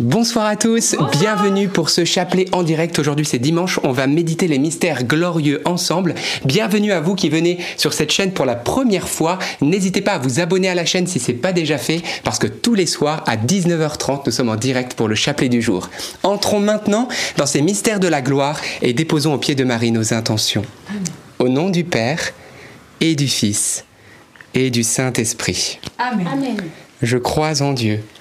[0.00, 2.98] Bonsoir à tous, bienvenue pour ce chapelet en direct.
[2.98, 6.14] Aujourd'hui c'est dimanche, on va méditer les mystères glorieux ensemble.
[6.46, 9.38] Bienvenue à vous qui venez sur cette chaîne pour la première fois.
[9.60, 12.46] N'hésitez pas à vous abonner à la chaîne si c'est pas déjà fait parce que
[12.46, 15.90] tous les soirs à 19h30 nous sommes en direct pour le chapelet du jour.
[16.22, 17.06] Entrons maintenant
[17.36, 20.64] dans ces mystères de la gloire et déposons au pied de Marie nos intentions.
[21.38, 22.32] Au nom du Père
[23.02, 23.84] et du Fils
[24.54, 25.78] et du Saint-Esprit.
[25.98, 26.56] Amen.
[27.02, 28.00] Je crois en Dieu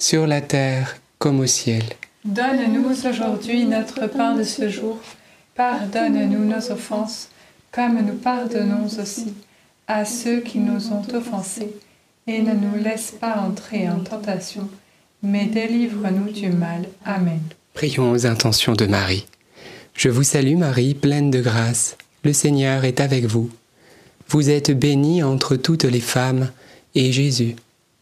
[0.00, 1.84] sur la terre comme au ciel.
[2.24, 4.98] Donne-nous aujourd'hui notre pain de ce jour.
[5.54, 7.28] Pardonne-nous nos offenses,
[7.70, 9.34] comme nous pardonnons aussi
[9.86, 11.72] à ceux qui nous ont offensés.
[12.26, 14.68] Et ne nous laisse pas entrer en tentation,
[15.22, 16.86] mais délivre-nous du mal.
[17.04, 17.40] Amen.
[17.74, 19.26] Prions aux intentions de Marie.
[19.94, 21.96] Je vous salue Marie, pleine de grâce.
[22.24, 23.50] Le Seigneur est avec vous.
[24.28, 26.50] Vous êtes bénie entre toutes les femmes,
[26.94, 27.56] et Jésus,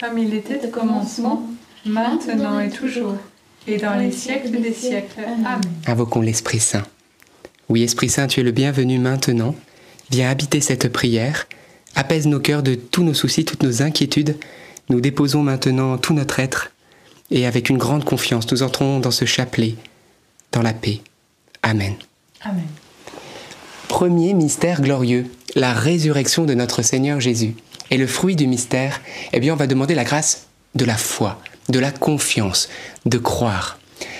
[0.00, 1.46] comme il était au commencement,
[1.84, 3.16] maintenant et toujours,
[3.66, 5.20] et dans les siècles des siècles.
[5.26, 5.60] Amen.
[5.86, 6.84] Invoquons l'Esprit Saint.
[7.68, 9.54] Oui, Esprit Saint, tu es le bienvenu maintenant.
[10.10, 11.46] Viens habiter cette prière,
[11.94, 14.36] apaise nos cœurs de tous nos soucis, toutes nos inquiétudes.
[14.88, 16.72] Nous déposons maintenant tout notre être,
[17.30, 19.74] et avec une grande confiance, nous entrons dans ce chapelet,
[20.50, 21.02] dans la paix.
[21.62, 21.94] Amen.
[22.40, 22.64] Amen.
[23.88, 27.54] Premier mystère glorieux, la résurrection de notre Seigneur Jésus.
[27.90, 29.00] Et le fruit du mystère,
[29.32, 32.68] eh bien, on va demander la grâce de la foi, de la confiance,
[33.06, 33.78] de croire.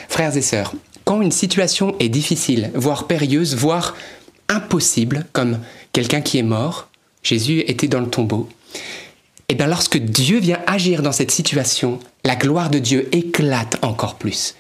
[0.09, 3.97] Frères et sœurs, quand une situation est difficile, voire périlleuse, voire
[4.49, 5.59] impossible, comme
[5.93, 6.89] quelqu'un qui est mort,
[7.23, 8.49] Jésus était dans le tombeau,
[9.51, 13.79] et eh bien lorsque Dieu vient agir dans cette situation, la gloire de Dieu éclate
[13.83, 14.55] encore plus.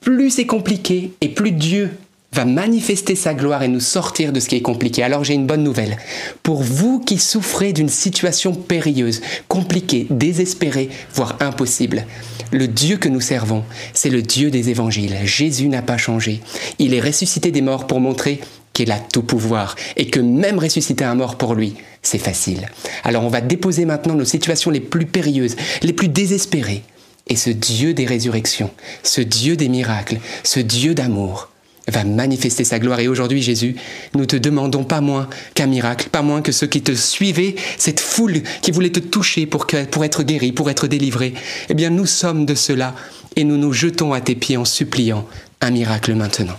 [0.00, 1.90] Plus c'est compliqué et plus Dieu
[2.32, 5.02] va manifester sa gloire et nous sortir de ce qui est compliqué.
[5.02, 5.96] Alors j'ai une bonne nouvelle.
[6.42, 12.06] Pour vous qui souffrez d'une situation périlleuse, compliquée, désespérée, voire impossible,
[12.52, 13.64] le Dieu que nous servons,
[13.94, 15.16] c'est le Dieu des évangiles.
[15.24, 16.40] Jésus n'a pas changé.
[16.78, 18.40] Il est ressuscité des morts pour montrer
[18.72, 22.68] qu'il a tout pouvoir et que même ressusciter un mort pour lui, c'est facile.
[23.02, 26.82] Alors on va déposer maintenant nos situations les plus périlleuses, les plus désespérées.
[27.26, 28.70] Et ce Dieu des résurrections,
[29.02, 31.50] ce Dieu des miracles, ce Dieu d'amour,
[31.88, 33.00] va manifester sa gloire.
[33.00, 33.76] Et aujourd'hui, Jésus,
[34.14, 38.00] nous te demandons pas moins qu'un miracle, pas moins que ceux qui te suivaient, cette
[38.00, 41.34] foule qui voulait te toucher pour, pour être guéri, pour être délivré.
[41.68, 42.94] Eh bien, nous sommes de cela
[43.36, 45.26] et nous nous jetons à tes pieds en suppliant
[45.60, 46.56] un miracle maintenant.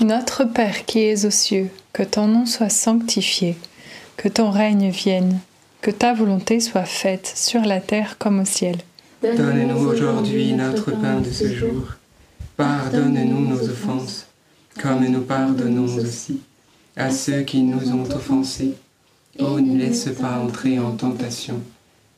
[0.00, 3.56] Notre Père qui es aux cieux, que ton nom soit sanctifié,
[4.16, 5.40] que ton règne vienne,
[5.80, 8.76] que ta volonté soit faite sur la terre comme au ciel.
[9.22, 11.97] Donne-nous aujourd'hui notre pain de ce jour
[12.58, 14.26] Pardonne-nous nos offenses,
[14.82, 16.40] comme nous pardonnons aussi
[16.96, 18.74] à ceux qui nous ont offensés.
[19.38, 21.62] Oh, ne laisse pas entrer en tentation,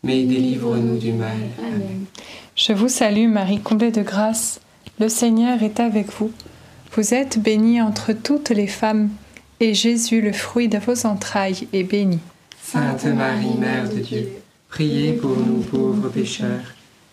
[0.03, 1.37] mais délivre-nous du mal.
[1.59, 2.07] Amen.
[2.57, 4.63] Je vous salue Marie, comblée de grâce.
[4.99, 6.33] Le Seigneur est avec vous.
[6.97, 9.11] Vous êtes bénie entre toutes les femmes,
[9.61, 12.19] et Jésus, le fruit de vos entrailles, est béni.
[12.63, 14.27] Sainte Marie, Mère de Dieu,
[14.71, 16.75] priez pour nous pauvres pécheurs,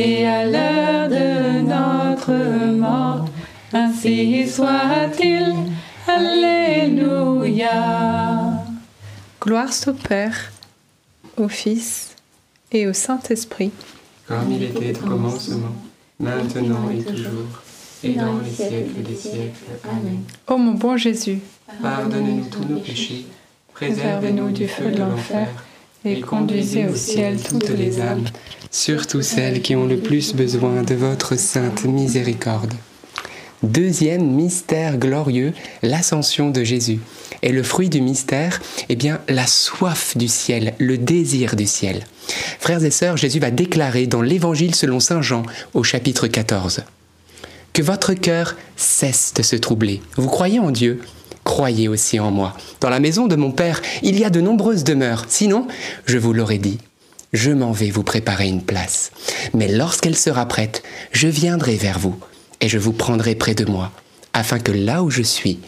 [0.00, 2.32] et à l'heure de notre
[2.72, 3.26] mort.
[3.72, 5.54] Ainsi soit-il.
[6.06, 7.70] Alléluia.
[9.40, 10.52] Gloire au Père,
[11.36, 12.16] au Fils
[12.72, 13.72] et au Saint-Esprit.
[14.26, 15.74] Comme il était au commencement,
[16.18, 17.62] maintenant et toujours,
[18.02, 19.66] et dans les siècles des siècles.
[19.84, 20.22] Amen.
[20.48, 21.40] Ô mon bon Jésus,
[21.82, 23.26] Pardonnez-nous tous nos péchés,
[23.74, 25.48] préservez-nous du feu de l'enfer
[26.04, 28.24] et conduisez au ciel toutes les âmes,
[28.70, 32.72] surtout celles qui ont le plus besoin de votre sainte miséricorde.
[33.62, 37.00] Deuxième mystère glorieux, l'ascension de Jésus.
[37.42, 42.06] Et le fruit du mystère, eh bien, la soif du ciel, le désir du ciel.
[42.58, 45.42] Frères et sœurs, Jésus va déclarer dans l'Évangile selon Saint Jean
[45.74, 46.84] au chapitre 14
[47.74, 50.00] Que votre cœur cesse de se troubler.
[50.16, 51.02] Vous croyez en Dieu?
[51.44, 52.56] Croyez aussi en moi.
[52.80, 55.26] Dans la maison de mon Père, il y a de nombreuses demeures.
[55.28, 55.66] Sinon,
[56.06, 56.78] je vous l'aurais dit.
[57.32, 59.12] Je m'en vais vous préparer une place.
[59.54, 60.82] Mais lorsqu'elle sera prête,
[61.12, 62.18] je viendrai vers vous
[62.60, 63.92] et je vous prendrai près de moi,
[64.32, 65.60] afin que là où je suis,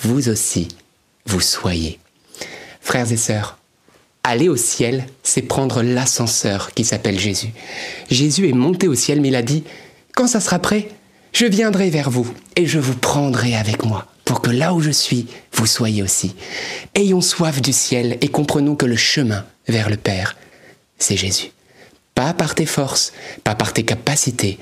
[0.00, 0.68] vous aussi,
[1.26, 1.98] vous soyez.
[2.80, 3.58] Frères et sœurs,
[4.24, 7.52] aller au ciel, c'est prendre l'ascenseur qui s'appelle Jésus.
[8.10, 9.64] Jésus est monté au ciel, mais il a dit,
[10.14, 10.88] quand ça sera prêt,
[11.32, 14.90] je viendrai vers vous et je vous prendrai avec moi, pour que là où je
[14.90, 16.34] suis, vous soyez aussi.
[16.94, 20.36] Ayons soif du ciel et comprenons que le chemin vers le Père,
[21.00, 21.50] c'est Jésus.
[22.14, 24.58] Pas par tes forces, pas par tes capacités,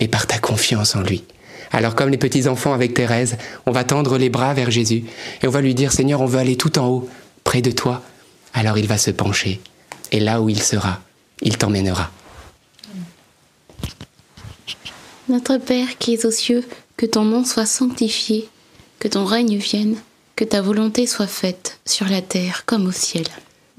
[0.00, 1.24] mais par ta confiance en lui.
[1.72, 5.04] Alors comme les petits enfants avec Thérèse, on va tendre les bras vers Jésus
[5.42, 7.08] et on va lui dire Seigneur, on veut aller tout en haut,
[7.44, 8.02] près de toi.
[8.54, 9.60] Alors il va se pencher
[10.10, 11.00] et là où il sera,
[11.42, 12.10] il t'emmènera.
[15.28, 16.64] Notre Père qui es aux cieux,
[16.96, 18.48] que ton nom soit sanctifié,
[18.98, 19.96] que ton règne vienne,
[20.36, 23.26] Que ta volonté soit faite sur la terre comme au ciel.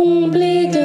[0.00, 0.79] Marie, comblée de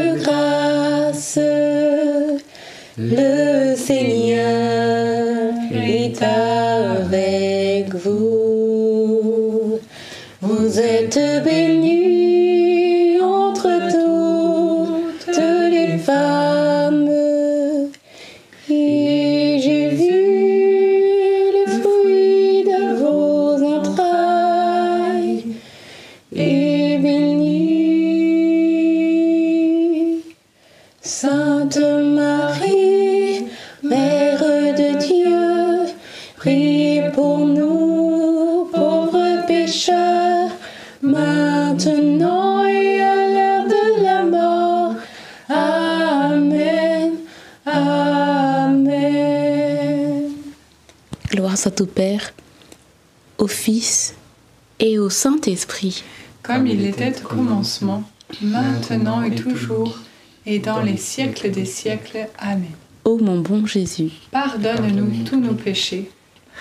[55.75, 56.03] Saint-Esprit.
[56.43, 58.03] Comme il était au commencement,
[58.41, 59.97] maintenant et toujours,
[60.45, 62.27] et dans les siècles des siècles.
[62.37, 62.71] Amen.
[63.03, 66.09] Ô mon bon Jésus, Pardonne-nous tous nos péchés,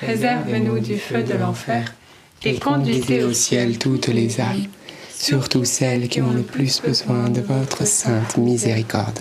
[0.01, 1.95] réserve-nous du feu de l'enfer,
[2.45, 4.67] et conduisez au ciel toutes les âmes,
[5.15, 9.21] surtout celles qui ont le plus besoin de votre sainte miséricorde.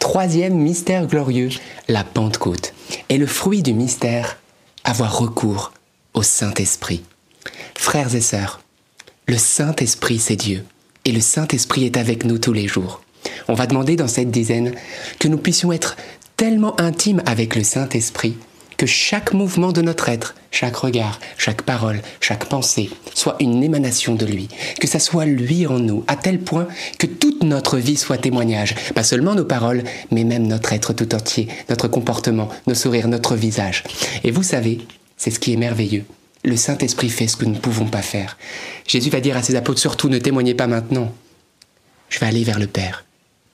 [0.00, 1.50] Troisième mystère glorieux,
[1.88, 2.74] la Pentecôte.
[3.08, 4.38] Et le fruit du mystère,
[4.82, 5.72] avoir recours
[6.12, 7.02] au Saint-Esprit.
[7.76, 8.63] Frères et sœurs,
[9.26, 10.64] le Saint-Esprit, c'est Dieu.
[11.04, 13.00] Et le Saint-Esprit est avec nous tous les jours.
[13.48, 14.74] On va demander dans cette dizaine
[15.18, 15.96] que nous puissions être
[16.36, 18.36] tellement intimes avec le Saint-Esprit
[18.76, 24.16] que chaque mouvement de notre être, chaque regard, chaque parole, chaque pensée soit une émanation
[24.16, 24.48] de lui,
[24.80, 26.66] que ça soit lui en nous, à tel point
[26.98, 31.14] que toute notre vie soit témoignage, pas seulement nos paroles, mais même notre être tout
[31.14, 33.84] entier, notre comportement, nos sourires, notre visage.
[34.24, 34.80] Et vous savez,
[35.16, 36.04] c'est ce qui est merveilleux.
[36.44, 38.36] Le Saint-Esprit fait ce que nous ne pouvons pas faire.
[38.86, 41.12] Jésus va dire à ses apôtres, surtout ne témoignez pas maintenant,
[42.10, 43.04] je vais aller vers le Père.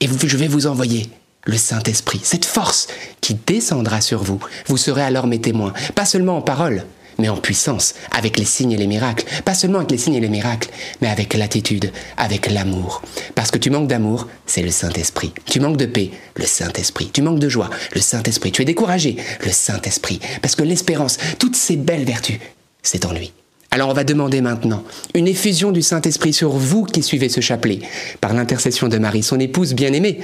[0.01, 1.09] Et je vais vous envoyer
[1.45, 2.89] le Saint-Esprit, cette force
[3.21, 4.41] qui descendra sur vous.
[4.67, 6.85] Vous serez alors mes témoins, pas seulement en parole,
[7.19, 9.25] mais en puissance, avec les signes et les miracles.
[9.45, 10.71] Pas seulement avec les signes et les miracles,
[11.01, 13.03] mais avec l'attitude, avec l'amour.
[13.35, 15.33] Parce que tu manques d'amour, c'est le Saint-Esprit.
[15.45, 17.11] Tu manques de paix, le Saint-Esprit.
[17.13, 18.53] Tu manques de joie, le Saint-Esprit.
[18.53, 20.21] Tu es découragé, le Saint-Esprit.
[20.43, 22.39] Parce que l'espérance, toutes ces belles vertus,
[22.83, 23.33] c'est en lui.
[23.71, 24.83] Alors on va demander maintenant
[25.15, 27.81] une effusion du Saint-Esprit sur vous qui suivez ce chapelet,
[28.21, 30.21] par l'intercession de Marie, son épouse bien-aimée.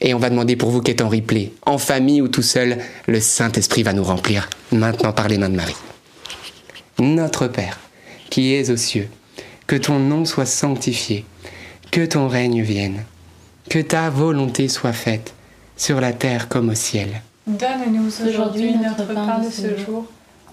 [0.00, 2.78] Et on va demander pour vous qui êtes en replay, en famille ou tout seul,
[3.06, 5.76] le Saint-Esprit va nous remplir maintenant par les mains de Marie.
[6.98, 7.78] Notre Père,
[8.28, 9.08] qui es aux cieux,
[9.66, 11.24] que ton nom soit sanctifié,
[11.90, 13.04] que ton règne vienne,
[13.70, 15.32] que ta volonté soit faite,
[15.76, 17.22] sur la terre comme au ciel.
[17.46, 20.06] Donne-nous aujourd'hui notre pain de ce jour.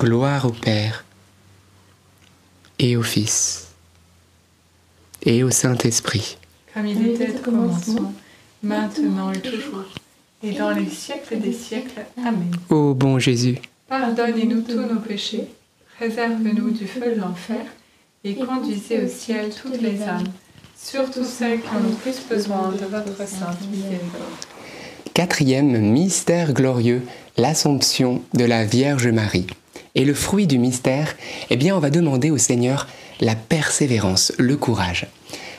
[0.00, 1.04] Gloire au Père,
[2.78, 3.68] et au Fils,
[5.24, 6.38] et au Saint-Esprit.
[6.72, 8.12] Comme il était au commencement,
[8.62, 9.86] maintenant et toujours,
[10.42, 12.06] et dans les siècles des siècles.
[12.16, 12.50] Amen.
[12.70, 13.58] Ô bon Jésus,
[13.88, 15.48] Pardonnez-nous tous nos péchés,
[15.96, 17.64] préserve-nous du feu de l'enfer,
[18.22, 20.28] et conduisez au ciel toutes les âmes,
[20.80, 24.44] surtout celles qui ont le plus besoin de votre sainte miséricorde.
[25.12, 27.02] quatrième mystère glorieux,
[27.36, 29.48] l'Assomption de la Vierge Marie.
[29.98, 31.16] Et le fruit du mystère,
[31.50, 32.86] eh bien, on va demander au Seigneur
[33.20, 35.08] la persévérance, le courage.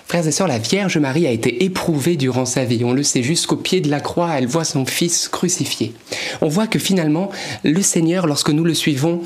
[0.08, 2.86] Frères et sœurs, la Vierge Marie a été éprouvée durant sa vie.
[2.86, 5.94] On le sait jusqu'au pied de la croix, elle voit son Fils crucifié.
[6.40, 7.30] On voit que finalement,
[7.66, 9.22] le Seigneur, lorsque nous le suivons,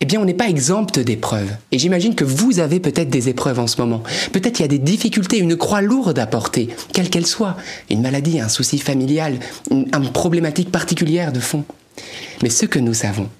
[0.00, 1.56] eh bien, on n'est pas exempt d'épreuves.
[1.70, 4.02] Et j'imagine que vous avez peut-être des épreuves en ce moment.
[4.32, 7.56] Peut-être il y a des difficultés, une croix lourde à porter, quelle qu'elle soit.
[7.88, 9.38] Une maladie, un souci familial,
[9.70, 11.64] une problématique particulière de fond.
[12.42, 13.30] Mais ce que nous savons,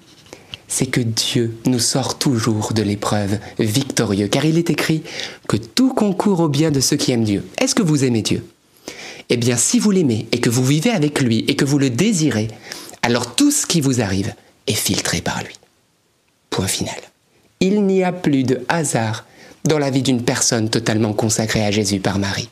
[0.67, 5.03] c'est que Dieu nous sort toujours de l'épreuve victorieux, car il est écrit
[5.47, 7.45] que tout concourt au bien de ceux qui aiment Dieu.
[7.57, 8.45] Est-ce que vous aimez Dieu?
[9.29, 11.89] Eh bien, si vous l'aimez et que vous vivez avec lui et que vous le
[11.89, 12.47] désirez,
[13.01, 14.33] alors tout ce qui vous arrive
[14.67, 15.55] est filtré par lui.
[16.49, 16.95] Point final.
[17.59, 19.25] Il n'y a plus de hasard
[19.63, 22.49] dans la vie d'une personne totalement consacrée à Jésus par Marie.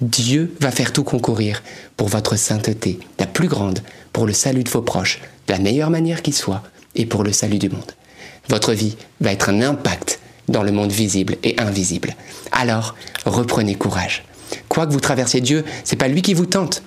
[0.00, 1.62] Dieu va faire tout concourir
[1.96, 3.80] pour votre sainteté, la plus grande,
[4.12, 6.62] pour le salut de vos proches, de la meilleure manière qui soit,
[6.94, 7.92] et pour le salut du monde.
[8.48, 12.14] Votre vie va être un impact dans le monde visible et invisible.
[12.52, 14.24] Alors, reprenez courage.
[14.68, 16.82] Quoi que vous traversiez Dieu, c'est pas lui qui vous tente.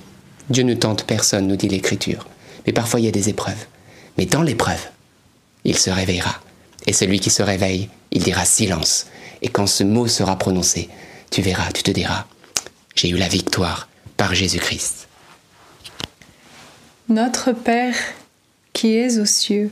[0.50, 2.28] Dieu ne tente personne, nous dit l'Écriture.
[2.66, 3.66] Mais parfois il y a des épreuves.
[4.18, 4.82] Mais dans l'épreuve,
[5.64, 6.40] il se réveillera.
[6.86, 9.08] Et celui qui se réveille, il dira silence.
[9.42, 10.90] Et quand ce mot sera prononcé,
[11.32, 12.26] tu verras, tu te diras,
[12.96, 15.08] j'ai eu la victoire par Jésus-Christ.
[17.10, 17.96] Notre Père
[18.74, 19.72] qui es aux cieux,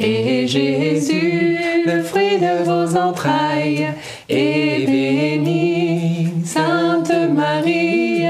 [0.00, 3.88] Et Jésus, le fruit de vos entrailles,
[4.28, 6.28] est béni.
[6.44, 8.22] Sainte Marie,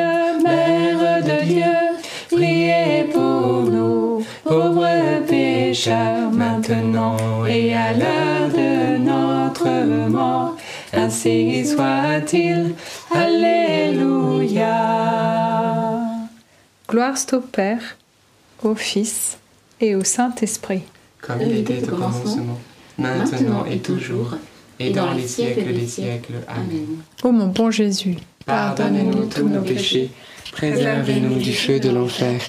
[0.42, 1.77] Mère de Dieu,
[2.31, 10.57] priez pour nous, pauvres pécheurs, maintenant et à l'heure de notre mort.
[10.92, 12.75] Ainsi soit-il.
[13.14, 14.72] Alléluia.
[16.88, 17.96] Gloire au Père,
[18.62, 19.38] au Fils
[19.81, 20.83] et au Saint-Esprit.
[21.22, 22.58] Comme il était au commencement,
[22.98, 24.37] maintenant et toujours,
[24.78, 26.35] et dans les siècles des siècles.
[26.48, 26.98] Amen.
[27.22, 30.11] Ô mon bon Jésus, Pardonnez-nous tous nos péchés,
[30.50, 32.40] préservez-nous du feu de l'enfer,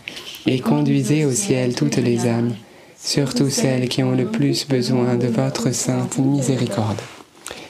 [0.48, 2.56] et conduisez au ciel toutes les âmes,
[3.00, 7.00] surtout celles qui ont le plus besoin de votre sainte miséricorde.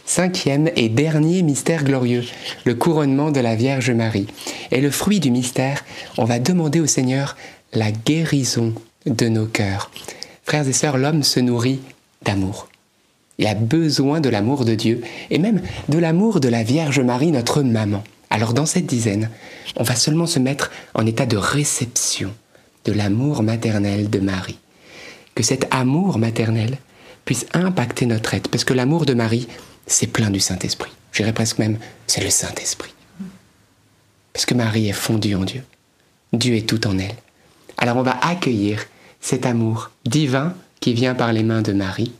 [0.06, 2.24] Cinquième et dernier mystère glorieux,
[2.66, 4.28] le couronnement de la Vierge Marie.
[4.72, 5.84] Et le fruit du mystère,
[6.18, 7.36] on va demander au Seigneur
[7.74, 8.74] la guérison
[9.06, 9.92] de nos cœurs.
[10.44, 11.80] Frères et sœurs, l'homme se nourrit
[12.24, 12.70] d'amour.
[13.38, 17.32] Il a besoin de l'amour de Dieu et même de l'amour de la Vierge Marie,
[17.32, 18.04] notre maman.
[18.30, 19.30] Alors dans cette dizaine,
[19.76, 22.34] on va seulement se mettre en état de réception
[22.86, 24.60] de l'amour maternel de Marie.
[25.36, 26.78] Que cet amour maternel
[27.26, 29.48] puisse impacter notre être, parce que l'amour de Marie,
[29.88, 30.92] c'est plein du Saint-Esprit.
[31.12, 31.78] Je dirais presque même,
[32.08, 32.94] c'est le Saint-Esprit.
[34.34, 35.64] Parce que Marie est fondue en Dieu.
[36.34, 37.16] Dieu est tout en elle.
[37.78, 38.86] Alors on va accueillir
[39.24, 42.12] cet amour divin qui vient par les mains de Marie,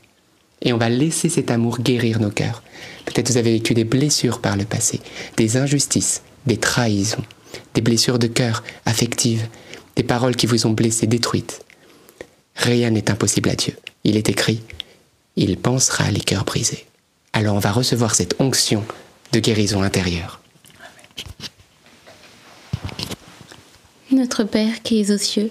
[0.62, 2.62] et on va laisser cet amour guérir nos cœurs.
[3.04, 5.00] Peut-être vous avez vécu des blessures par le passé,
[5.36, 7.22] des injustices, des trahisons,
[7.74, 9.46] des blessures de cœur affectives,
[9.96, 11.62] des paroles qui vous ont blessé, détruites.
[12.56, 13.76] Rien n'est impossible à Dieu.
[14.04, 14.62] Il est écrit,
[15.36, 16.86] il pensera les cœurs brisés.
[17.34, 18.82] Alors on va recevoir cette onction
[19.32, 20.40] de guérison intérieure.
[24.10, 25.50] Notre Père qui es aux cieux,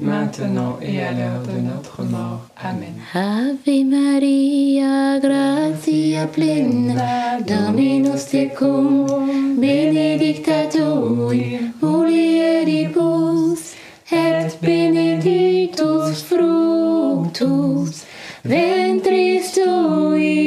[0.00, 2.46] maintenant et à l'heure de notre mort.
[2.56, 2.94] Amen.
[3.14, 9.06] Ave Maria, gratia plena, Dominus tecum,
[9.58, 13.74] benedicta tui, mulieribus,
[14.10, 18.04] et benedictus fructus
[18.44, 20.38] ventris tui.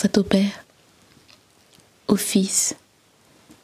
[0.00, 0.64] Soit au Père,
[2.08, 2.74] au Fils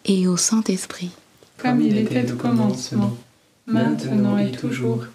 [0.05, 1.09] et au Saint-Esprit.
[1.57, 3.17] Comme il était au commencement,
[3.67, 5.07] maintenant et toujours,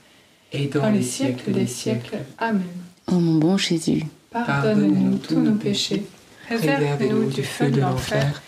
[0.51, 2.17] et dans les siècles des siècles.
[2.39, 2.63] Amen.
[3.05, 6.07] Ô mon bon Jésus, Pardonne-nous tous nos péchés,
[6.49, 8.41] réserve-nous du feu de l'enfer,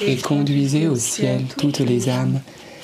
[0.00, 2.40] et conduisez au ciel toutes les âmes,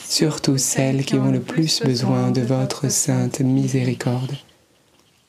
[0.08, 4.34] surtout celles qui ont le plus besoin de votre sainte miséricorde.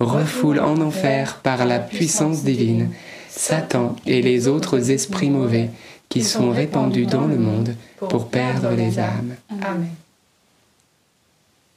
[0.00, 2.90] refoule en enfer par la puissance divine
[3.28, 5.70] Satan et les autres esprits mauvais
[6.08, 9.34] qui sont répandus dans le monde pour perdre les âmes.
[9.62, 9.88] Amen.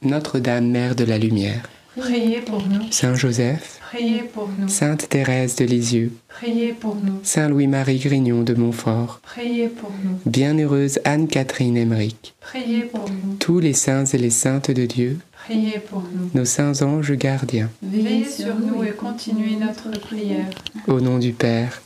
[0.02, 2.90] Notre-Dame, Mère de la Lumière, Priez pour nous.
[2.92, 4.70] Saint Joseph, Priez pour nous.
[4.70, 7.20] Sainte Thérèse de Lisieux, Priez pour nous.
[7.24, 10.18] Saint Louis-Marie Grignon de Montfort, Priez pour nous.
[10.26, 13.36] Bienheureuse Anne-Catherine Emmerich, Priez pour nous.
[13.40, 15.18] tous les saints et les saintes de Dieu,
[15.50, 16.30] Priez pour nous.
[16.36, 20.46] nos saints anges gardiens, Veillez sur nous et continuez notre prière.
[20.88, 21.82] au nom du Père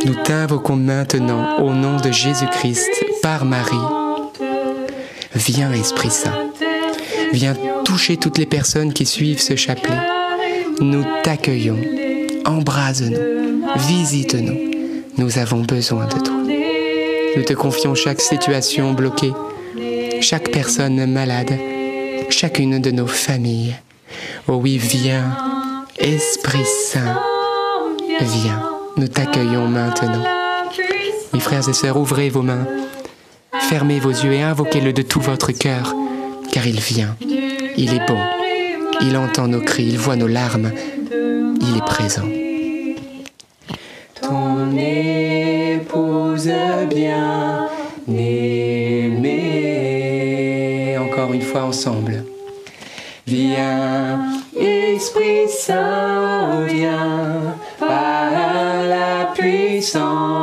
[0.05, 3.75] Nous t'invoquons maintenant au nom de Jésus-Christ par Marie.
[5.35, 6.51] Viens Esprit Saint,
[7.33, 10.22] viens toucher toutes les personnes qui suivent ce chapelet.
[10.83, 11.79] Nous t'accueillons,
[12.43, 14.59] embrase-nous, visite-nous.
[15.17, 16.35] Nous avons besoin de toi.
[17.37, 19.31] Nous te confions chaque situation bloquée,
[20.19, 21.57] chaque personne malade,
[22.29, 23.75] chacune de nos familles.
[24.49, 25.37] Oh oui, viens,
[25.99, 27.17] Esprit Saint,
[28.19, 28.61] viens.
[28.97, 30.25] Nous t'accueillons maintenant.
[31.31, 32.67] Mes frères et sœurs, ouvrez vos mains,
[33.69, 35.95] fermez vos yeux et invoquez-le de tout votre cœur,
[36.51, 37.15] car il vient,
[37.77, 38.19] il est bon,
[39.01, 40.71] il entend nos cris, il voit nos larmes,
[41.61, 42.27] il est présent.
[44.21, 46.51] Ton épouse
[46.89, 47.67] bien
[48.07, 49.37] aimée,
[50.97, 52.23] encore une fois ensemble.
[53.25, 54.19] Viens,
[54.55, 58.31] Esprit Saint, viens par
[58.87, 60.42] la puissante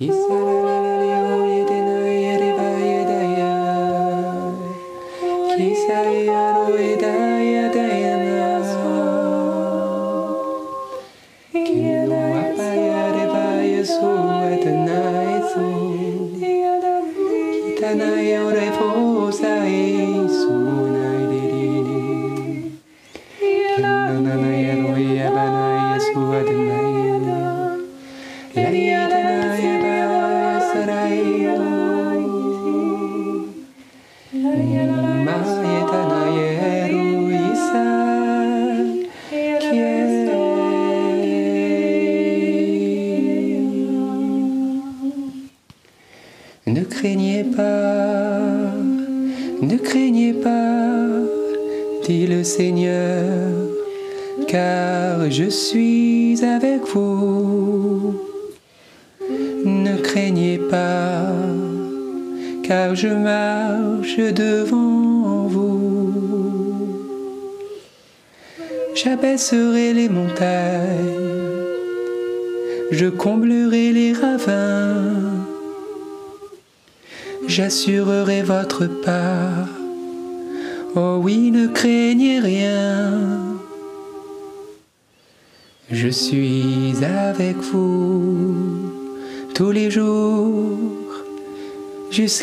[0.00, 0.12] aimée.
[0.12, 0.35] dit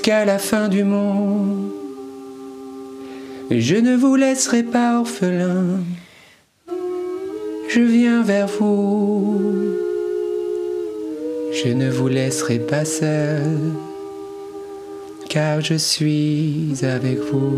[0.03, 1.71] jusqu'à la fin du monde.
[3.49, 5.79] Je ne vous laisserai pas orphelin.
[7.69, 9.39] Je viens vers vous.
[11.53, 13.43] Je ne vous laisserai pas seul,
[15.29, 17.53] car je suis avec vous.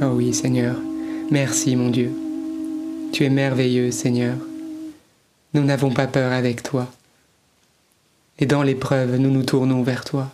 [0.00, 0.76] Oh oui, Seigneur,
[1.30, 2.10] merci mon Dieu.
[3.12, 4.36] Tu es merveilleux, Seigneur.
[5.54, 6.90] Nous n'avons pas peur avec toi.
[8.38, 10.30] Et dans l'épreuve, nous nous tournons vers toi.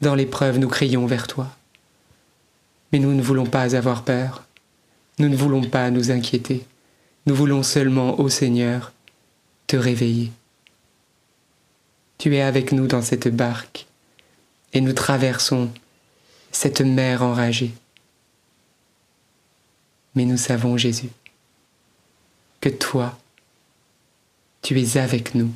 [0.00, 1.48] Dans l'épreuve, nous crions vers toi.
[2.92, 4.44] Mais nous ne voulons pas avoir peur.
[5.18, 6.64] Nous ne voulons pas nous inquiéter.
[7.26, 8.92] Nous voulons seulement, ô Seigneur,
[9.66, 10.30] te réveiller.
[12.18, 13.86] Tu es avec nous dans cette barque
[14.72, 15.70] et nous traversons
[16.52, 17.72] cette mer enragée.
[20.14, 21.10] Mais nous savons, Jésus,
[22.60, 23.18] que toi,
[24.66, 25.54] tu es avec nous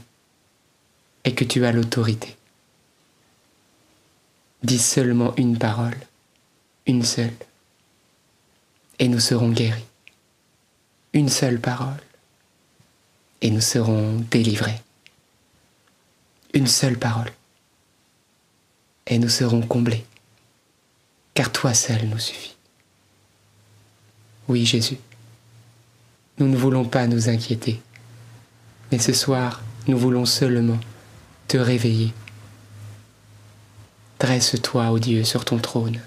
[1.24, 2.36] et que tu as l'autorité.
[4.62, 5.98] Dis seulement une parole,
[6.86, 7.34] une seule,
[9.00, 9.82] et nous serons guéris.
[11.12, 12.00] Une seule parole,
[13.40, 14.80] et nous serons délivrés.
[16.54, 17.32] Une seule parole,
[19.08, 20.06] et nous serons comblés,
[21.34, 22.54] car toi seul nous suffit.
[24.46, 24.98] Oui, Jésus,
[26.38, 27.82] nous ne voulons pas nous inquiéter,
[28.90, 30.78] mais ce soir, nous voulons seulement
[31.48, 32.12] te réveiller.
[34.18, 36.00] Dresse-toi, ô Dieu, sur ton trône.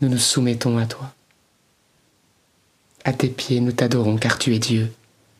[0.00, 1.12] Nous nous soumettons à toi.
[3.04, 4.92] À tes pieds, nous t'adorons car tu es Dieu,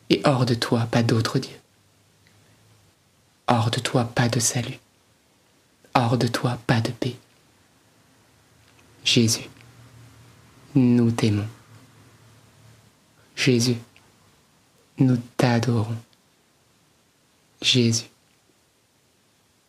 [0.09, 1.55] et hors de toi, pas d'autre Dieu.
[3.47, 4.79] Hors de toi, pas de salut.
[5.95, 7.15] Hors de toi, pas de paix.
[9.03, 9.49] Jésus,
[10.75, 11.47] nous t'aimons.
[13.35, 13.77] Jésus,
[14.97, 15.97] nous t'adorons.
[17.61, 18.05] Jésus,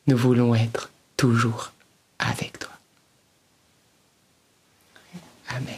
[0.06, 1.72] nous voulons être toujours
[2.18, 2.72] avec toi.
[5.48, 5.74] Amen.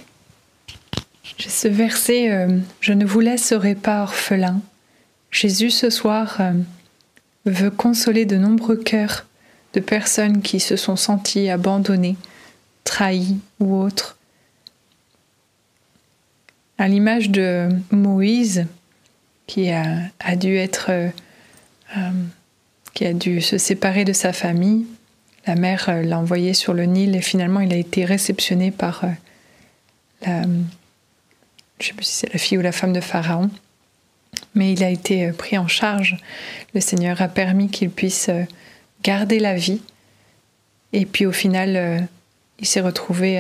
[1.38, 4.60] Ce verset, euh, je ne vous laisserai pas orphelin.
[5.30, 6.52] Jésus ce soir euh,
[7.44, 9.26] veut consoler de nombreux cœurs
[9.74, 12.16] de personnes qui se sont senties abandonnées,
[12.84, 14.16] trahies ou autres.
[16.78, 18.66] À l'image de Moïse,
[19.46, 21.08] qui a, dû être, euh,
[21.96, 22.10] euh,
[22.94, 24.86] qui a dû se séparer de sa famille,
[25.46, 29.04] la mère euh, l'a envoyé sur le Nil et finalement il a été réceptionné par
[30.24, 33.50] sais plus si c'est la fille ou la femme de Pharaon,
[34.54, 36.16] mais il a été pris en charge.
[36.74, 38.30] Le Seigneur a permis qu'il puisse
[39.04, 39.82] garder la vie.
[40.92, 42.08] Et puis au final,
[42.58, 43.38] il s'est retrouvé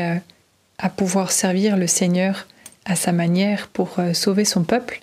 [0.78, 2.46] à, pouvoir servir le Seigneur
[2.84, 5.00] à sa manière pour sauver son peuple.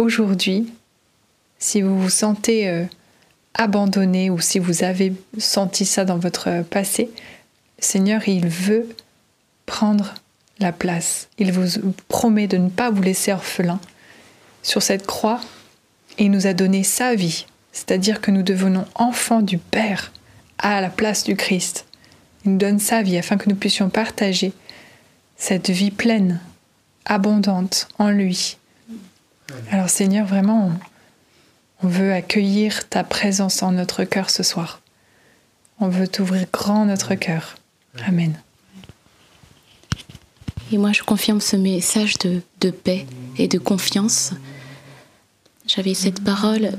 [0.00, 0.72] Aujourd'hui,
[1.58, 2.86] si vous vous sentez euh,
[3.52, 7.10] abandonné ou si vous avez senti ça dans votre passé,
[7.78, 8.88] Seigneur, il veut
[9.66, 10.14] prendre
[10.58, 11.28] la place.
[11.36, 13.78] Il vous promet de ne pas vous laisser orphelin.
[14.62, 15.42] Sur cette croix,
[16.16, 20.12] il nous a donné sa vie, c'est-à-dire que nous devenons enfants du Père
[20.56, 21.84] à la place du Christ.
[22.46, 24.54] Il nous donne sa vie afin que nous puissions partager
[25.36, 26.40] cette vie pleine,
[27.04, 28.56] abondante en lui.
[29.70, 30.72] Alors Seigneur, vraiment,
[31.82, 34.80] on veut accueillir ta présence en notre cœur ce soir.
[35.78, 37.54] On veut t'ouvrir grand notre cœur.
[38.06, 38.38] Amen.
[40.72, 43.06] Et moi, je confirme ce message de, de paix
[43.38, 44.32] et de confiance.
[45.66, 46.72] J'avais cette parole.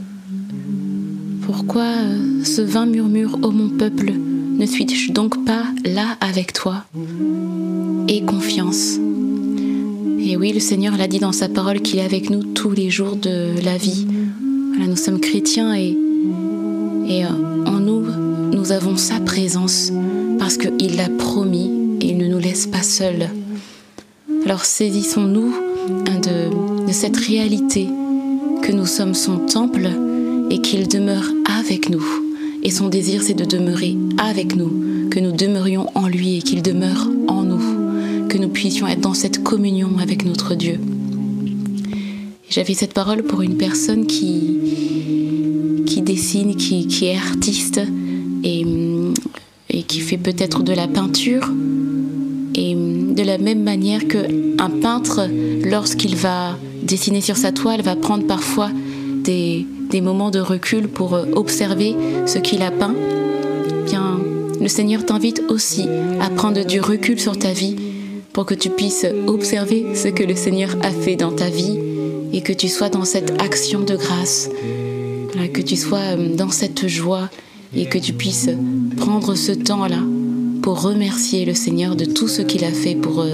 [1.44, 1.88] Pourquoi
[2.46, 6.86] ce vain murmure, ô mon peuple, ne suis-je donc pas là avec toi?
[8.08, 8.98] Et confiance.
[10.32, 12.90] Et oui, le Seigneur l'a dit dans sa parole qu'il est avec nous tous les
[12.90, 14.08] jours de la vie.
[14.80, 15.98] Nous sommes chrétiens et,
[17.10, 17.26] euh,
[17.66, 18.06] en nous,
[18.54, 19.92] nous avons sa présence
[20.40, 23.28] parce qu'il l'a promis et il ne nous laisse pas seuls.
[24.46, 25.54] Alors saisissons-nous
[26.08, 26.22] hein,
[26.88, 27.90] de cette réalité
[28.62, 29.90] que nous sommes son temple
[30.50, 31.30] et qu'il demeure
[31.60, 32.06] avec nous.
[32.64, 36.62] Et son désir, c'est de demeurer avec nous, que nous demeurions en lui et qu'il
[36.62, 37.81] demeure en nous,
[38.32, 40.80] que nous puissions être dans cette communion avec notre Dieu.
[42.50, 47.82] J'avais cette parole pour une personne qui, qui dessine, qui, qui est artiste
[48.46, 48.66] et,
[49.70, 51.52] et qui fait peut-être de la peinture.
[52.56, 55.28] Et de la même manière qu'un peintre,
[55.66, 58.70] lorsqu'il va dessiner sur sa toile, va prendre parfois
[59.26, 62.96] des, des moments de recul pour observer ce qu'il a peint,
[63.88, 64.22] bien,
[64.62, 65.90] le Seigneur t'invite aussi
[66.22, 67.76] à prendre du recul sur ta vie
[68.34, 71.78] pour que tu puisses observer ce que le Seigneur a fait dans ta vie
[72.34, 74.50] et que tu sois dans cette action de grâce,
[75.54, 77.30] que tu sois dans cette joie
[77.76, 78.50] et que tu puisses
[78.98, 80.00] prendre ce temps-là
[80.62, 83.26] pour remercier le Seigneur de tout ce qu'il a fait pour,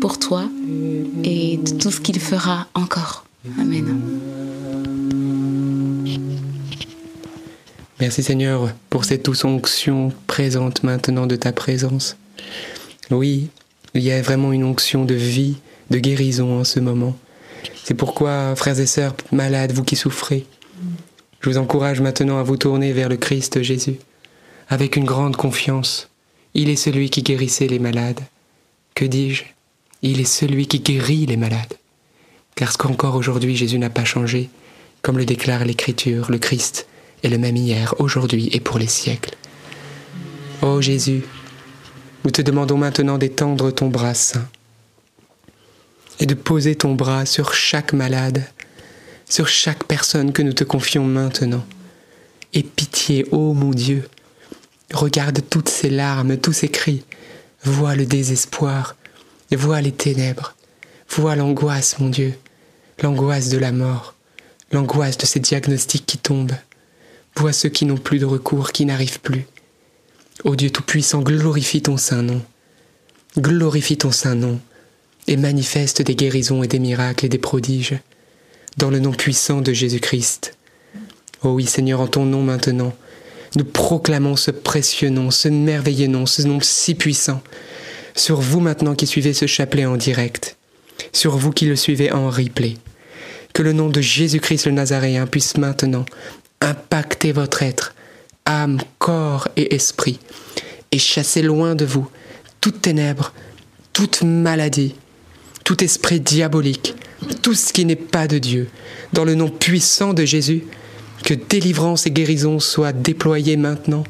[0.00, 0.44] pour toi
[1.24, 3.24] et de tout ce qu'il fera encore.
[3.58, 4.00] Amen.
[8.00, 12.16] Merci Seigneur pour cette onction présente maintenant de ta présence.
[13.10, 13.48] Oui,
[13.94, 15.56] il y a vraiment une onction de vie,
[15.90, 17.16] de guérison en ce moment.
[17.84, 20.46] C'est pourquoi, frères et sœurs malades, vous qui souffrez,
[21.40, 23.96] je vous encourage maintenant à vous tourner vers le Christ Jésus,
[24.68, 26.08] avec une grande confiance.
[26.54, 28.20] Il est celui qui guérissait les malades.
[28.94, 29.44] Que dis-je?
[30.02, 31.74] Il est celui qui guérit les malades.
[32.54, 34.50] Car ce qu'encore aujourd'hui Jésus n'a pas changé,
[35.02, 36.86] comme le déclare l'Écriture, le Christ
[37.24, 39.34] est le même hier, aujourd'hui et pour les siècles.
[40.60, 41.24] Ô Jésus,
[42.24, 44.48] nous te demandons maintenant d'étendre ton bras saint
[46.20, 48.44] et de poser ton bras sur chaque malade,
[49.28, 51.64] sur chaque personne que nous te confions maintenant.
[52.54, 54.08] Et pitié, ô mon Dieu,
[54.92, 57.04] regarde toutes ces larmes, tous ces cris,
[57.64, 58.96] vois le désespoir,
[59.50, 60.54] vois les ténèbres,
[61.08, 62.34] vois l'angoisse, mon Dieu,
[63.02, 64.14] l'angoisse de la mort,
[64.70, 66.56] l'angoisse de ces diagnostics qui tombent.
[67.36, 69.46] Vois ceux qui n'ont plus de recours, qui n'arrivent plus.
[70.44, 72.42] Ô Dieu Tout-Puissant, glorifie ton saint nom.
[73.38, 74.58] Glorifie ton saint nom
[75.28, 77.96] et manifeste des guérisons et des miracles et des prodiges
[78.76, 80.56] dans le nom puissant de Jésus-Christ.
[81.44, 82.92] Ô oui Seigneur, en ton nom maintenant,
[83.54, 87.40] nous proclamons ce précieux nom, ce merveilleux nom, ce nom si puissant,
[88.16, 90.56] sur vous maintenant qui suivez ce chapelet en direct,
[91.12, 92.78] sur vous qui le suivez en replay.
[93.52, 96.04] Que le nom de Jésus-Christ le Nazaréen puisse maintenant
[96.60, 97.94] impacter votre être,
[98.44, 100.18] âme, corps et esprit,
[100.90, 102.08] et chasser loin de vous
[102.60, 103.32] toute ténèbre,
[103.92, 104.94] toute maladie,
[105.64, 106.94] tout esprit diabolique,
[107.42, 108.68] tout ce qui n'est pas de Dieu.
[109.12, 110.64] Dans le nom puissant de Jésus,
[111.24, 114.04] que délivrance et guérison soient déployées maintenant,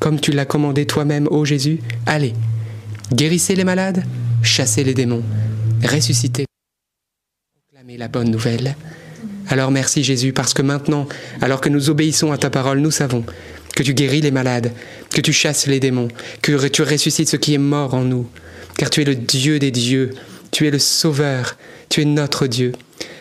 [0.00, 1.80] comme tu l'as commandé toi-même, ô Jésus.
[2.06, 2.34] Allez,
[3.12, 4.04] guérissez les malades,
[4.42, 5.22] chassez les démons,
[5.82, 6.44] ressuscitez,
[7.54, 8.76] proclamez la bonne nouvelle.
[9.48, 11.06] Alors merci Jésus, parce que maintenant,
[11.40, 13.24] alors que nous obéissons à ta parole, nous savons
[13.74, 14.72] que tu guéris les malades,
[15.10, 16.08] que tu chasses les démons,
[16.42, 18.28] que tu ressuscites ce qui est mort en nous,
[18.76, 20.10] car tu es le Dieu des dieux,
[20.50, 21.56] tu es le Sauveur,
[21.88, 22.72] tu es notre Dieu.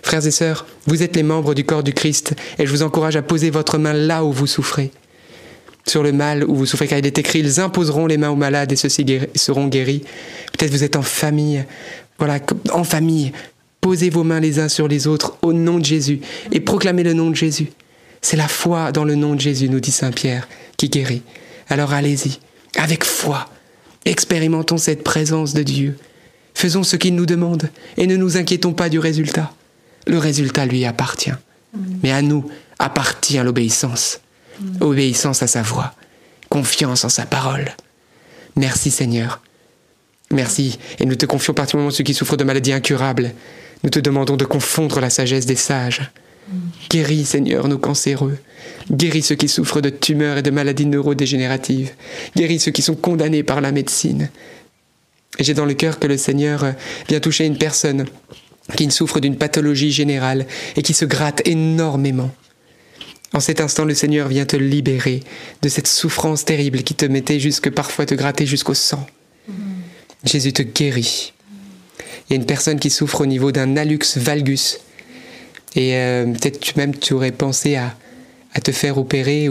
[0.02, 3.16] Frères et sœurs, vous êtes les membres du corps du Christ, et je vous encourage
[3.16, 4.92] à poser votre main là où vous souffrez,
[5.88, 8.36] sur le mal où vous souffrez, car il est écrit, ils imposeront les mains aux
[8.36, 10.04] malades et ceux-ci seront guéris.
[10.58, 11.66] Peut-être vous êtes en famille,
[12.20, 12.40] voilà,
[12.72, 13.32] en famille,
[13.84, 16.22] Posez vos mains les uns sur les autres au nom de Jésus
[16.54, 17.68] et proclamez le nom de Jésus.
[18.24, 20.48] C'est la foi dans le nom de Jésus, nous dit Saint Pierre,
[20.78, 21.22] qui guérit.
[21.70, 22.40] Alors allez-y,
[22.78, 23.48] avec foi,
[24.06, 25.98] expérimentons cette présence de Dieu.
[26.56, 29.54] Faisons ce qu'il nous demande et ne nous inquiétons pas du résultat.
[30.08, 31.34] Le résultat lui appartient.
[32.02, 32.50] Mais à nous
[32.80, 34.22] appartient l'obéissance.
[34.80, 35.94] Obéissance à sa voix,
[36.50, 37.76] confiance en sa parole.
[38.56, 39.42] Merci Seigneur.
[40.32, 43.34] Merci, et nous te confions particulièrement ceux qui souffrent de maladies incurables,
[43.84, 46.10] nous te demandons de confondre la sagesse des sages.
[46.90, 48.38] Guéris, Seigneur, nos cancéreux.
[48.92, 51.92] Guéris ceux qui souffrent de tumeurs et de maladies neurodégénératives.
[52.36, 54.30] Guéris ceux qui sont condamnés par la médecine.
[55.40, 56.74] J'ai dans le cœur que le Seigneur
[57.08, 58.06] vient toucher une personne
[58.78, 62.32] qui souffre d'une pathologie générale et qui se gratte énormément.
[63.34, 65.22] En cet instant, le Seigneur vient te libérer
[65.62, 69.06] de cette souffrance terrible qui te mettait jusque parfois te gratter jusqu'au sang.
[70.24, 71.34] Jésus te guérit.
[72.00, 74.80] Il y a une personne qui souffre au niveau d'un hallux valgus.
[75.76, 77.96] Et euh, peut-être même tu aurais pensé à,
[78.64, 79.50] te faire opérer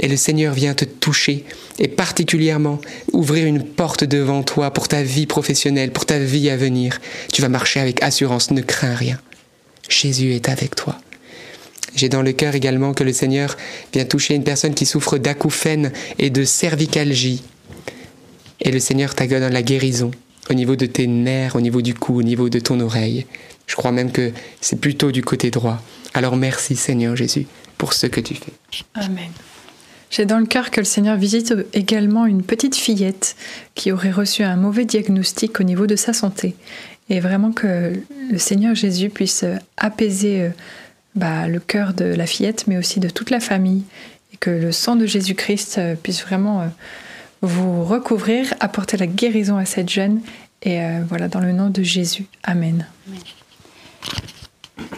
[0.00, 1.44] et le Seigneur vient te toucher
[1.78, 2.78] et particulièrement
[3.12, 7.00] ouvrir une porte devant toi pour ta vie professionnelle, pour ta vie à venir.
[7.32, 9.18] Tu vas marcher avec assurance, ne crains rien.
[9.88, 10.98] Jésus est avec toi.
[11.96, 13.56] J'ai dans le cœur également que le Seigneur
[13.92, 17.42] vient toucher une personne qui souffre d'acouphènes et de cervicalgie.
[18.60, 20.10] Et le Seigneur t'agonne la guérison
[20.50, 23.26] au niveau de tes nerfs, au niveau du cou, au niveau de ton oreille.
[23.68, 25.80] Je crois même que c'est plutôt du côté droit.
[26.14, 27.46] Alors merci Seigneur Jésus.
[27.76, 28.52] pour ce que tu fais.
[28.94, 29.30] Amen.
[30.10, 33.36] J'ai dans le cœur que le Seigneur visite également une petite fillette
[33.74, 36.56] qui aurait reçu un mauvais diagnostic au niveau de sa santé.
[37.10, 37.92] Et vraiment que
[38.30, 39.44] le Seigneur Jésus puisse
[39.76, 40.50] apaiser euh,
[41.14, 43.84] bah, le cœur de la fillette, mais aussi de toute la famille.
[44.32, 46.66] Et que le sang de Jésus-Christ euh, puisse vraiment euh,
[47.42, 50.20] vous recouvrir, apporter la guérison à cette jeune.
[50.62, 52.24] Et voilà, dans le nom de Jésus.
[52.42, 52.84] Amen.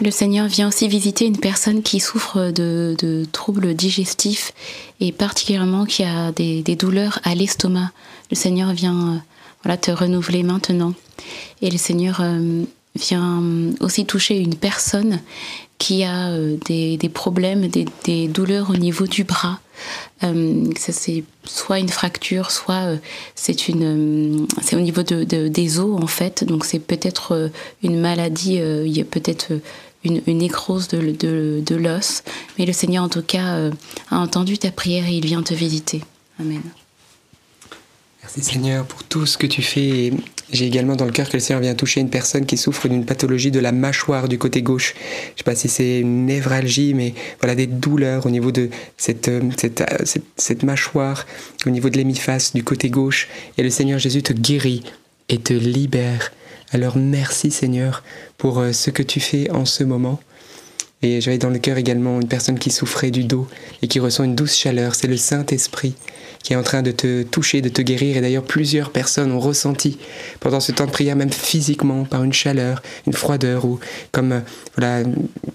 [0.01, 4.51] Le Seigneur vient aussi visiter une personne qui souffre de, troubles digestifs
[4.99, 7.91] et particulièrement qui a des, douleurs à l'estomac.
[8.31, 9.17] Le Seigneur vient euh,
[9.63, 10.93] voilà, te renouveler maintenant.
[11.61, 12.63] Et le Seigneur euh,
[12.95, 13.43] vient
[13.79, 15.19] aussi toucher une personne
[15.77, 19.59] qui a euh, des, problèmes, des, douleurs au niveau du bras.
[20.23, 22.97] Euh, c'est soit une fracture, soit
[23.35, 26.43] c'est une, c'est au niveau de, des os en fait.
[26.43, 27.51] Donc c'est peut-être
[27.83, 29.53] une maladie, il y a peut-être
[30.03, 32.23] une, une, de, de, de l'os.
[32.57, 33.69] Mais le Seigneur en tout cas
[34.09, 36.01] a entendu ta prière et il vient te visiter.
[36.39, 36.61] Amen.
[38.21, 40.13] Merci Seigneur pour tout ce que tu fais.
[40.51, 43.03] J'ai également dans le cœur que le Seigneur vient toucher une personne qui souffre d'une
[43.03, 44.93] pathologie de la mâchoire du côté gauche.
[44.95, 48.69] Je ne sais pas si c'est une névralgie, mais voilà des douleurs au niveau de
[48.95, 51.25] cette, euh, euh, cette, cette mâchoire,
[51.65, 53.27] au niveau de l'hémiface du côté gauche.
[53.57, 54.83] Et le Seigneur Jésus te guérit
[55.29, 56.31] et te libère.
[56.73, 58.01] Alors merci Seigneur
[58.37, 60.19] pour euh, ce que tu fais en ce moment.
[61.03, 63.47] Et j'avais dans le cœur également une personne qui souffrait du dos
[63.81, 64.93] et qui ressent une douce chaleur.
[64.93, 65.95] C'est le Saint-Esprit
[66.43, 68.17] qui est en train de te toucher, de te guérir.
[68.17, 69.97] Et d'ailleurs, plusieurs personnes ont ressenti
[70.39, 73.79] pendant ce temps de prière, même physiquement, par une chaleur, une froideur ou
[74.11, 74.39] comme euh,
[74.75, 75.03] voilà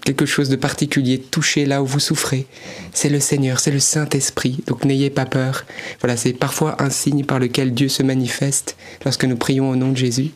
[0.05, 2.47] quelque chose de particulier, touché là où vous souffrez.
[2.93, 4.59] C'est le Seigneur, c'est le Saint-Esprit.
[4.67, 5.65] Donc n'ayez pas peur.
[6.01, 9.91] Voilà, c'est parfois un signe par lequel Dieu se manifeste lorsque nous prions au nom
[9.91, 10.31] de Jésus.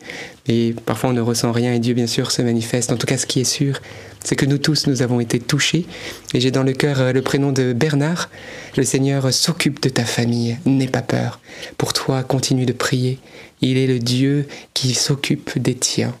[0.48, 2.92] Et parfois on ne ressent rien et Dieu bien sûr se manifeste.
[2.92, 3.80] En tout cas, ce qui est sûr,
[4.24, 5.86] c'est que nous tous, nous avons été touchés.
[6.34, 8.28] Et j'ai dans le cœur euh, le prénom de Bernard.
[8.76, 10.58] Le Seigneur s'occupe de ta famille.
[10.66, 11.40] N'aie pas peur.
[11.78, 13.18] Pour toi, continue de prier.
[13.60, 16.14] Il est le Dieu qui s'occupe des tiens.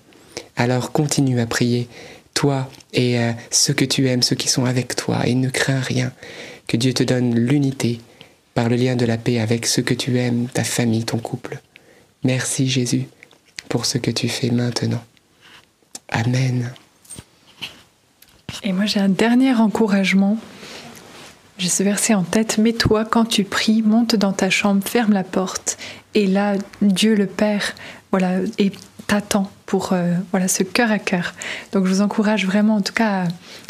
[0.56, 1.88] Alors continue à prier.
[2.34, 5.26] Toi et euh, ceux que tu aimes, ceux qui sont avec toi.
[5.26, 6.12] Et ne crains rien.
[6.68, 8.00] Que Dieu te donne l'unité
[8.54, 11.60] par le lien de la paix avec ceux que tu aimes, ta famille, ton couple.
[12.22, 13.06] Merci Jésus
[13.72, 15.02] pour ce que tu fais maintenant.
[16.10, 16.74] Amen.
[18.62, 20.36] Et moi j'ai un dernier encouragement.
[21.56, 22.58] J'ai ce verset en tête.
[22.58, 25.78] Mets-toi quand tu pries, monte dans ta chambre, ferme la porte.
[26.12, 27.74] Et là, Dieu le Père,
[28.10, 28.72] voilà, et
[29.06, 31.34] t'attend pour euh, voilà ce cœur à cœur.
[31.72, 33.24] Donc je vous encourage vraiment, en tout cas,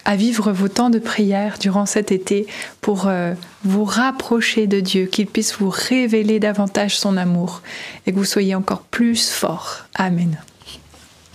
[0.04, 2.46] à, vivre vos temps de prière durant cet été
[2.80, 7.62] pour euh, vous rapprocher de Dieu, qu'il puisse vous révéler davantage son amour
[8.06, 9.84] et que vous soyez encore plus fort.
[9.94, 10.38] Amen.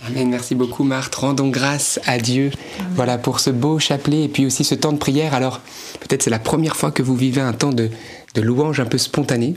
[0.06, 1.14] Amen, merci beaucoup Marthe.
[1.16, 2.52] Rendons grâce à Dieu
[2.94, 5.34] voilà, pour ce beau chapelet et puis aussi ce temps de prière.
[5.34, 5.60] Alors,
[6.00, 7.90] peut-être c'est la première fois que vous vivez un temps de,
[8.34, 9.54] de louange un peu spontané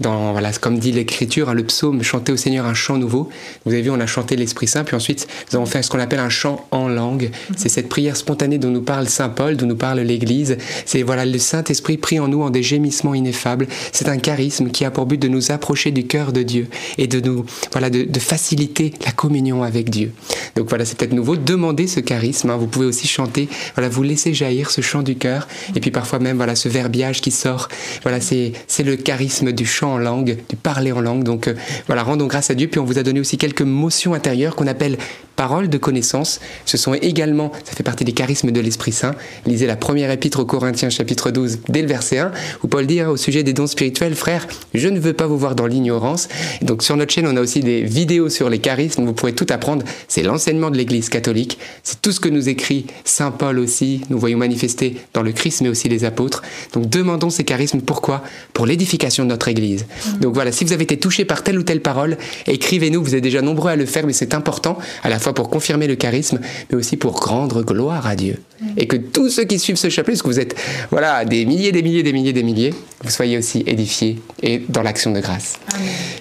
[0.00, 3.28] dans, voilà, comme dit l'Écriture, hein, le psaume, chanter au Seigneur un chant nouveau.
[3.64, 5.98] Vous avez vu, on a chanté l'Esprit Saint, puis ensuite, nous avons fait ce qu'on
[5.98, 7.30] appelle un chant en langue.
[7.56, 10.56] C'est cette prière spontanée dont nous parle Saint Paul, dont nous parle l'Église.
[10.86, 13.66] C'est voilà, le Saint-Esprit pris en nous en des gémissements ineffables.
[13.92, 17.06] C'est un charisme qui a pour but de nous approcher du cœur de Dieu et
[17.06, 20.12] de nous, voilà, de, de faciliter la communion avec Dieu.
[20.58, 21.36] Donc voilà, c'est peut-être nouveau.
[21.36, 22.50] Demandez ce charisme.
[22.50, 22.56] Hein.
[22.56, 25.46] Vous pouvez aussi chanter, voilà, vous laissez jaillir ce chant du cœur.
[25.76, 27.68] Et puis parfois même, voilà, ce verbiage qui sort.
[28.02, 28.52] Voilà, c'est
[28.84, 31.22] le charisme du chant en langue, du parler en langue.
[31.22, 31.54] Donc euh,
[31.86, 32.66] voilà, rendons grâce à Dieu.
[32.66, 34.98] Puis on vous a donné aussi quelques motions intérieures qu'on appelle
[35.38, 36.40] paroles de connaissance.
[36.66, 39.14] Ce sont également, ça fait partie des charismes de l'Esprit Saint.
[39.46, 42.32] Lisez la première épître aux Corinthiens, chapitre 12, dès le verset 1,
[42.64, 45.38] où Paul dit hein, au sujet des dons spirituels, frère, je ne veux pas vous
[45.38, 46.26] voir dans l'ignorance.
[46.62, 49.04] Donc sur notre chaîne, on a aussi des vidéos sur les charismes.
[49.04, 49.84] Vous pourrez tout apprendre.
[50.08, 51.60] C'est l'enseignement de l'Église catholique.
[51.84, 54.00] C'est tout ce que nous écrit Saint Paul aussi.
[54.10, 56.42] Nous voyons manifester dans le Christ, mais aussi les apôtres.
[56.72, 57.80] Donc demandons ces charismes.
[57.80, 58.24] Pourquoi?
[58.54, 59.86] Pour l'édification de notre Église.
[60.20, 62.18] Donc voilà, si vous avez été touché par telle ou telle parole,
[62.48, 63.04] écrivez-nous.
[63.04, 65.86] Vous êtes déjà nombreux à le faire, mais c'est important à la fois pour confirmer
[65.86, 68.40] le charisme, mais aussi pour rendre gloire à Dieu.
[68.76, 70.56] Et que tous ceux qui suivent ce chapelet, parce que vous êtes
[70.90, 74.82] voilà, des milliers, des milliers, des milliers, des milliers, vous soyez aussi édifiés et dans
[74.82, 75.54] l'action de grâce.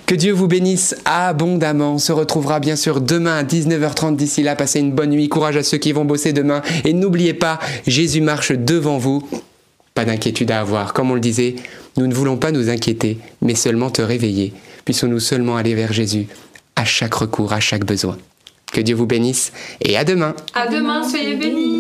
[0.05, 1.95] Que Dieu vous bénisse abondamment.
[1.95, 4.15] On se retrouvera bien sûr demain à 19h30.
[4.15, 5.29] D'ici là, passez une bonne nuit.
[5.29, 6.61] Courage à ceux qui vont bosser demain.
[6.85, 9.27] Et n'oubliez pas, Jésus marche devant vous.
[9.95, 10.93] Pas d'inquiétude à avoir.
[10.93, 11.55] Comme on le disait,
[11.97, 14.53] nous ne voulons pas nous inquiéter, mais seulement te réveiller.
[14.85, 16.27] Puissons-nous seulement aller vers Jésus
[16.75, 18.17] à chaque recours, à chaque besoin.
[18.71, 19.51] Que Dieu vous bénisse
[19.81, 20.35] et à demain.
[20.53, 21.76] À demain, soyez bénis.